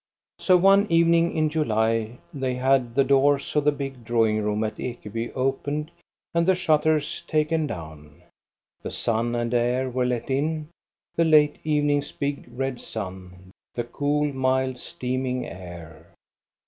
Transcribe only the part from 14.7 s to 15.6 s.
steaming